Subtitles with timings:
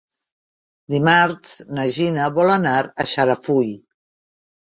[0.93, 3.71] Dimarts na Gina vol anar a Xarafull.